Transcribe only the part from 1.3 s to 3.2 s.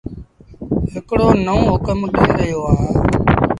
نئونٚ هُڪم ڏي رهيو اهآنٚ